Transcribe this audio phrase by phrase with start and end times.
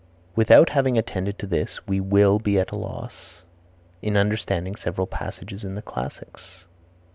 [0.35, 3.43] "Without having attended to this, we will be at a loss,
[4.01, 6.65] in understanding several passages in the classics."